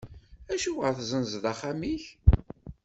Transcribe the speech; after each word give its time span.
Acuɣer 0.53 0.91
tezzenzeḍ 0.97 1.45
axxam-ik? 1.51 2.05